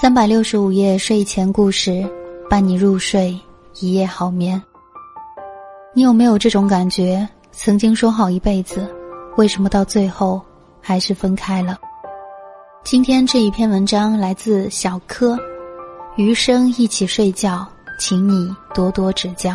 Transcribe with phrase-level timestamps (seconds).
[0.00, 2.06] 三百六十五夜睡前故事，
[2.48, 3.38] 伴你入睡，
[3.80, 4.60] 一夜好眠。
[5.94, 7.28] 你有没有这种感觉？
[7.52, 8.86] 曾经说好一辈子，
[9.36, 10.40] 为什么到最后
[10.80, 11.78] 还是分开了？
[12.84, 15.38] 今天这一篇文章来自小柯，
[16.16, 17.66] 余生一起睡觉，
[17.98, 19.52] 请你多多指教。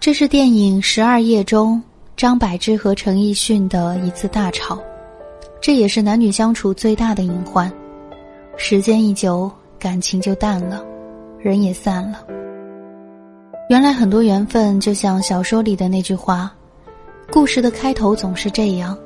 [0.00, 1.82] 这是电影《十二夜》中
[2.16, 4.78] 张柏芝和陈奕迅的一次大吵，
[5.60, 7.70] 这也是男女相处最大的隐患。
[8.56, 10.84] 时间一久，感情就淡了，
[11.40, 12.24] 人也散了。
[13.68, 16.54] 原来很多缘分就像小说里的那句话，
[17.32, 18.96] 故事的开头总是这样，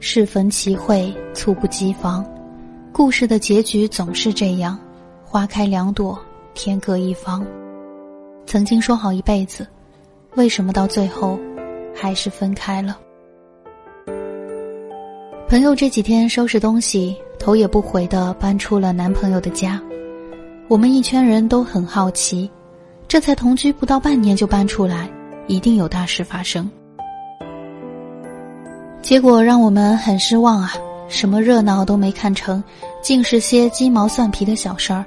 [0.00, 2.24] 适逢其会，猝不及防；
[2.92, 4.76] 故事的结局总是这样，
[5.24, 6.18] 花开两朵，
[6.52, 7.46] 天各一方。
[8.44, 9.64] 曾经说好一辈子，
[10.36, 11.38] 为什么到最后
[11.94, 12.98] 还是分开了？
[15.48, 19.80] 朋友这几天收拾东西，头也不回的搬出了男朋友的家，
[20.68, 22.48] 我们一圈人都很好奇。
[23.08, 25.10] 这才同居不到半年就搬出来，
[25.48, 26.70] 一定有大事发生。
[29.02, 30.72] 结果让我们很失望啊！
[31.08, 32.62] 什么热闹都没看成，
[33.02, 35.04] 尽是些鸡毛蒜皮的小事儿。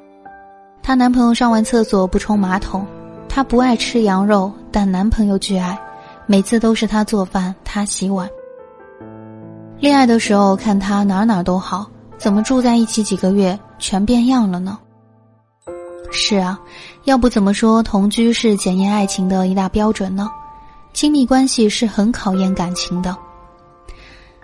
[0.82, 2.86] 她男朋友上完厕所不冲马桶，
[3.36, 5.76] 她不爱吃羊肉，但男朋友巨爱，
[6.28, 8.30] 每次都是她做饭，他洗碗。
[9.80, 11.88] 恋爱的时候看她哪哪都好，
[12.20, 14.78] 怎么住在一起几个月全变样了呢？
[16.12, 16.60] 是啊，
[17.06, 20.30] 要不怎么说同居是检验爱情的一大标准呢？
[20.94, 23.18] 亲密关系是很考验感情的。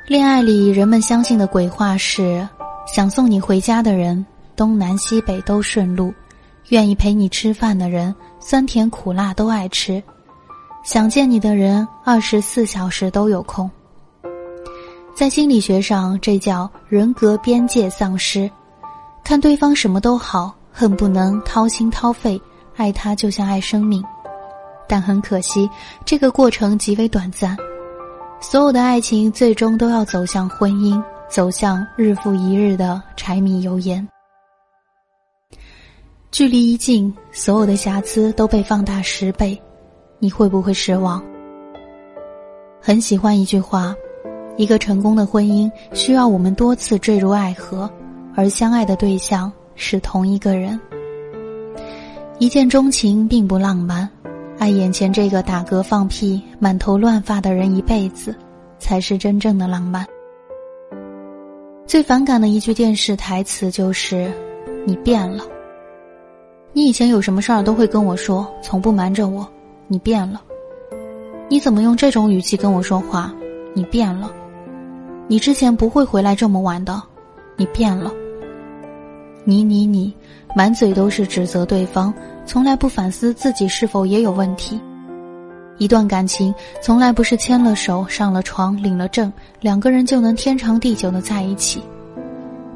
[0.08, 2.50] 恋爱里人们相信的鬼话是：
[2.88, 4.26] 想送你回家的人，
[4.56, 6.12] 东南西北都顺路；
[6.70, 10.02] 愿意陪你吃饭的人，酸甜苦辣都爱吃；
[10.84, 13.70] 想见你的人，二十四小时都有空。
[15.14, 18.50] 在心理学上，这叫人格边界丧失，
[19.24, 20.56] 看对方什么都好。
[20.72, 22.42] 恨不能掏心掏肺
[22.78, 24.02] 爱他，就像爱生命，
[24.88, 25.70] 但很可惜，
[26.06, 27.58] 这个过程极为短暂。
[28.40, 34.08] 所有的爱情最终都要走向婚姻，走向日复一日的柴米油盐。
[36.32, 39.60] 距离一近，所有的瑕疵都被放大十倍，
[40.20, 41.24] 你会不会失望？
[42.80, 43.96] 很喜欢一句话：
[44.56, 47.90] 一个成功的婚姻需要我们多次坠入爱河，
[48.36, 49.52] 而相爱的对象。
[49.82, 50.78] 是同一个人，
[52.38, 54.10] 一见钟情并不浪漫，
[54.58, 58.36] 爱眼前这个打嗝放屁、满头乱发的人一辈子，
[58.78, 60.06] 才是真正的浪漫。
[61.88, 64.30] 最反感的一句电视台词就是
[64.86, 65.46] ：“你变了。”
[66.72, 69.48] 你以前有什么事儿都会跟我说，从不瞒着我。
[69.88, 70.40] 你变了，
[71.50, 73.34] 你怎么用这种语气跟我说话？
[73.74, 74.32] 你变了，
[75.28, 77.02] 你之前不会回来这么晚的，
[77.56, 78.12] 你变了。
[79.46, 80.14] 你你你，
[80.56, 82.14] 满嘴都是指责对方，
[82.46, 84.80] 从来不反思自己是否也有问题。
[85.80, 91.82] 一段感情从来不是牵了手、上了床、领了证，两个人就能天长地久的在一起。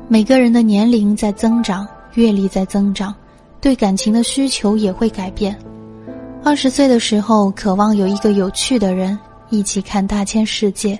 [0.08, 3.14] 每个人的年龄在增长，阅历在增长，
[3.64, 5.58] 对感情的需求也会改变。
[6.44, 9.18] 二十岁的时候，渴望有一个有趣的人
[9.50, 10.98] 一起看大千世界；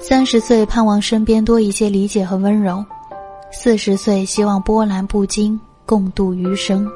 [0.00, 2.82] 三十岁，盼望身边多一些理解和温柔。
[3.50, 6.90] 四十岁，希望波澜不惊，共度余生。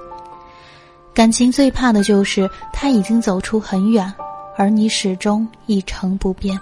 [1.12, 4.10] 感情最怕的就是他已经走出很远，
[4.56, 6.58] 而你始终一成不变。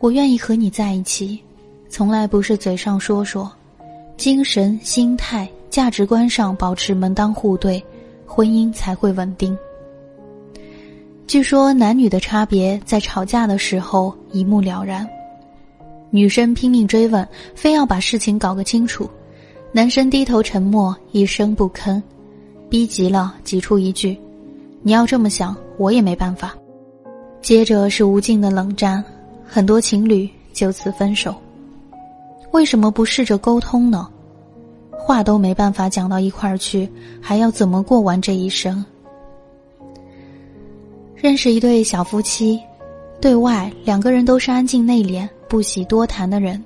[0.00, 1.40] 我愿意和你在一起，
[1.88, 3.48] 从来不是嘴上说说，
[4.16, 7.82] 精神、心态、价值观上保持门当户对，
[8.26, 9.56] 婚姻才会稳定。
[11.26, 15.08] 据说男女的差别在吵架的时候一目了然，
[16.10, 19.06] 女生拼命追问，非要把事情搞个清楚；
[19.72, 22.02] 男生低头沉默，一声不吭，
[22.68, 24.14] 逼急了挤出一句
[24.84, 26.54] ：“你要这么想，我也没办法。”
[27.40, 29.02] 接着是无尽的冷战，
[29.42, 31.34] 很多情侣就此分手。
[32.50, 34.06] 为什么不试着沟通呢？
[35.02, 36.88] 话都没办法讲到一块儿去，
[37.20, 38.84] 还要怎么过完这一生？
[41.16, 42.60] 认识一对小夫妻，
[43.20, 46.62] 对外两个人都是安静内敛、不喜多谈的人，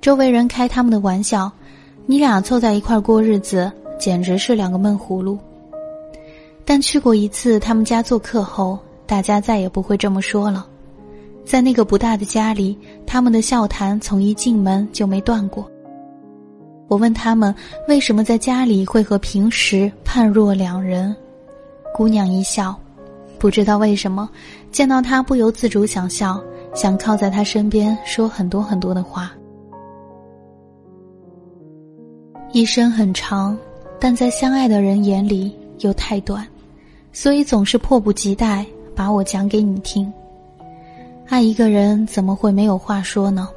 [0.00, 1.50] 周围人开他们的玩笑
[2.06, 5.38] ：“你俩凑在一块儿过日子，简直是两个闷葫芦。”
[6.64, 10.66] 但去过一次他们家做客后，大家再也不会这么说了。
[11.44, 15.68] 在那个不大的家里，他们的笑谈从一进门就没断过。
[16.92, 17.54] 我问他们
[17.88, 21.16] 为什么在家里会和平时判若两人，
[21.94, 22.78] 姑娘一笑。
[23.38, 24.28] 不知道为什么，
[24.70, 26.38] 见到他不由自主想笑，
[26.74, 29.32] 想靠在他身边说很多很多的话。
[32.52, 33.56] 一生很长，
[33.98, 36.46] 但在相爱的人眼里又太短，
[37.10, 40.12] 所以总是迫不及待把我讲给你听。
[41.26, 43.48] 爱一个人怎么会没有话说呢？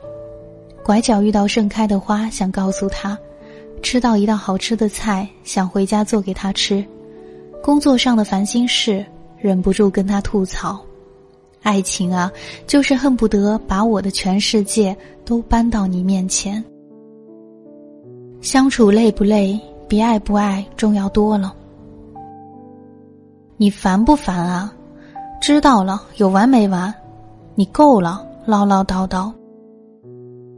[0.85, 3.17] 拐角遇到盛开的花，想告诉他；
[3.85, 6.83] 吃到一道好吃的菜，想回家做给他吃；
[7.61, 9.05] 工作上的烦心事。
[9.37, 10.83] 忍不住跟他吐槽
[11.61, 12.31] ：“爱情啊，
[12.65, 16.63] 就是恨不得把我的全世界都搬到你面前。
[18.41, 21.53] 相处累不累，比爱不爱重要多了。
[23.55, 24.73] 你烦不烦啊？
[25.39, 26.91] 知道了，有完没完？
[27.53, 29.31] 你够了，唠唠叨叨。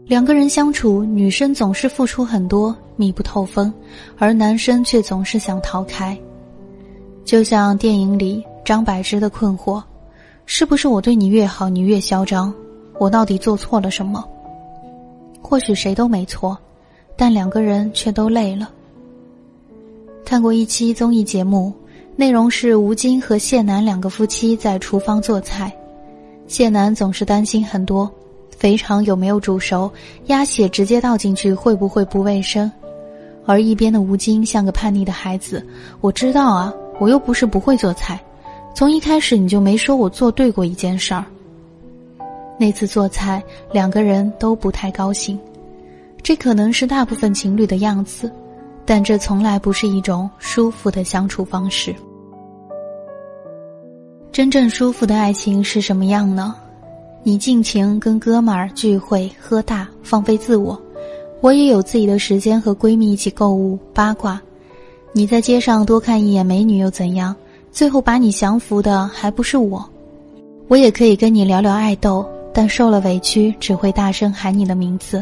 [0.07, 3.71] 两个人相处，女生总是付出很多，密不透风，
[4.17, 6.17] 而男生却总是想逃开，
[7.25, 9.81] 就像电影里。”张柏芝的困惑，
[10.45, 12.53] 是不是我对你越好，你越嚣张？
[12.99, 14.21] 我到底做错了什么？
[15.41, 16.57] 或许谁都没错，
[17.15, 18.69] 但两个人却都累了。
[20.25, 21.71] 看过一期综艺节目，
[22.17, 25.71] 内容是吴京和谢楠两个夫妻在厨房做菜，
[26.45, 28.11] 谢楠总是担心很多，
[28.57, 29.89] 肥肠有没有煮熟，
[30.25, 32.69] 鸭血直接倒进去会不会不卫生？
[33.45, 35.65] 而一边的吴京像个叛逆的孩子，
[36.01, 38.19] 我知道啊，我又不是不会做菜。
[38.73, 41.23] 从一开始你就没说我做对过一件事儿。
[42.59, 45.39] 那次做菜，两个人都不太高兴，
[46.23, 48.31] 这可能是大部分情侣的样子，
[48.85, 51.95] 但这从来不是一种舒服的相处方式。
[54.31, 56.55] 真正舒服的爱情是什么样呢？
[57.27, 60.79] 你尽情跟哥们儿聚会喝大，放飞自我；
[61.41, 64.41] 我也有自己的时间和闺蜜一起购物八卦。
[65.11, 67.35] 你在街上多看一眼美女又怎样？
[67.69, 69.85] 最后把你降服的还不是我，
[70.69, 75.21] 我也可以跟你聊聊爱豆，但受了委屈只会大声喊你的名字。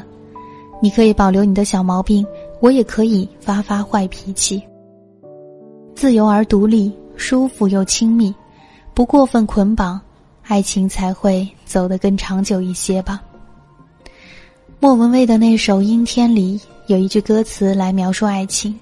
[0.80, 2.24] 你可以保留你的小毛病，
[2.60, 4.62] 我也可以发发坏脾气。
[5.96, 8.32] 自由而独立，舒服又亲密，
[8.94, 10.00] 不过分捆绑，
[10.48, 13.22] 爱情才会走得更长久一些吧。
[14.80, 18.78] 莫文蔚的那首《阴天》里有一句歌词来描述爱情：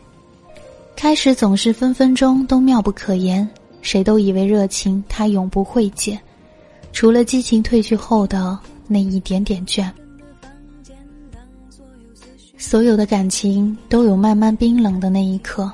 [0.95, 3.48] 开始总是分分钟都妙不可言。
[3.81, 6.18] 谁都以为热情它永不会减，
[6.94, 9.90] 除了激情褪去后的那一点点倦。
[12.57, 15.69] 所有的感情都有慢慢冰冷的那一刻，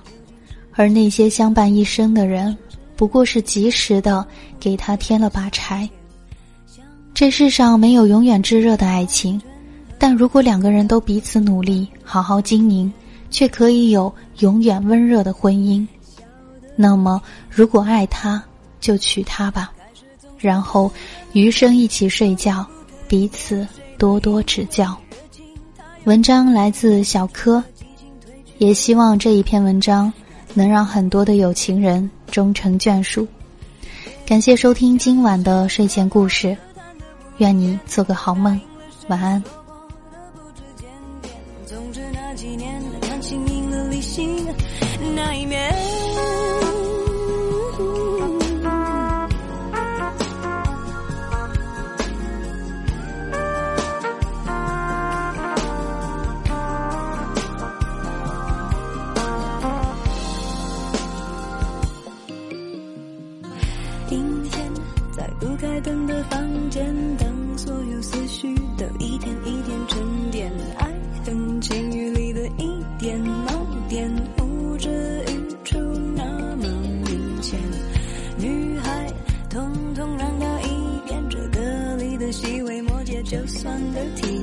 [0.74, 2.58] 而那些相伴一生的人，
[3.00, 4.28] 不过是及时的
[4.60, 5.90] 给他添了把柴。
[7.14, 9.42] 这世上没有永远炙热的爱情，
[9.98, 12.92] 但如果两个人都彼此努力，好好经营，
[13.32, 15.88] 却可以有永远温热的婚姻。
[16.76, 18.44] 那么，如果爱他，
[18.82, 19.72] 就娶她吧，
[20.38, 20.92] 然后
[21.32, 22.68] 余生一起睡觉，
[23.08, 23.66] 彼此
[23.98, 24.94] 多多指教。
[26.04, 27.64] 文章来自小柯，
[28.58, 30.12] 也希望这一篇文章
[30.54, 33.28] 能让很多的有情人终成眷属。
[34.26, 36.56] 感谢收听今晚的睡前故事，
[37.38, 38.60] 愿你做个好梦，
[39.08, 39.44] 晚安。
[45.16, 45.99] 那一面。
[83.94, 84.39] 的体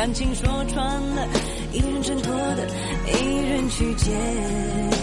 [0.00, 1.28] 感情说穿了，
[1.74, 2.66] 一人挣脱的，
[3.12, 4.99] 一人去捡。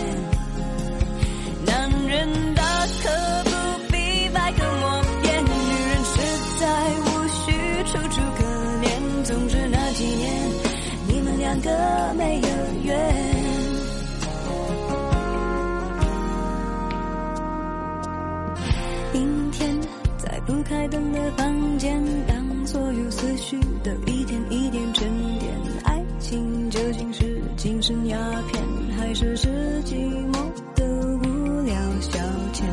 [20.87, 25.05] 开灯的房间，当所有思绪都一点一点沉
[25.37, 25.53] 淀。
[25.83, 27.41] 爱情究竟是。
[27.57, 28.17] 精神鸦
[28.49, 28.63] 片，
[28.95, 29.49] 还是是
[29.83, 29.95] 寂
[30.31, 30.37] 寞
[30.75, 32.17] 的无聊消
[32.53, 32.63] 遣？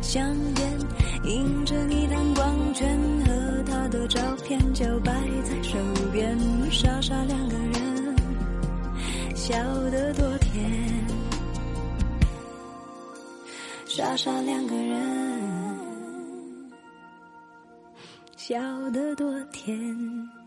[0.00, 5.12] 香烟映着你的光圈和他的照片，就摆
[5.44, 5.76] 在手
[6.10, 6.34] 边，
[6.70, 8.16] 傻傻两个人，
[9.34, 9.54] 笑
[9.90, 10.64] 得多甜。
[13.86, 15.21] 傻傻两个人，
[18.52, 20.41] 笑得多甜。